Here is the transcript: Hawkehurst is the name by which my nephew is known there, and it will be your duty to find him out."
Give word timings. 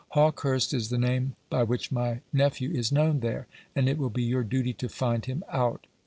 Hawkehurst 0.15 0.73
is 0.73 0.89
the 0.89 0.97
name 0.97 1.35
by 1.51 1.61
which 1.61 1.91
my 1.91 2.21
nephew 2.33 2.71
is 2.71 2.91
known 2.91 3.19
there, 3.19 3.45
and 3.75 3.87
it 3.87 3.99
will 3.99 4.09
be 4.09 4.23
your 4.23 4.41
duty 4.43 4.73
to 4.73 4.89
find 4.89 5.25
him 5.25 5.43
out." 5.47 5.85